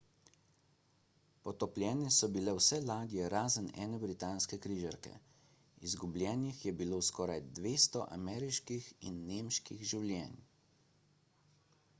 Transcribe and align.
potopljene 1.47 2.13
so 2.15 2.29
bile 2.37 2.55
vse 2.59 2.79
ladje 2.85 3.27
razen 3.33 3.67
ene 3.83 3.99
britanske 4.05 4.59
križarke 4.63 5.13
izgubljenih 5.91 6.65
je 6.69 6.75
bilo 6.81 7.01
skoraj 7.11 7.45
200 7.61 8.05
ameriških 8.19 8.91
in 9.11 9.21
nemških 9.31 9.89
življenj 9.95 10.43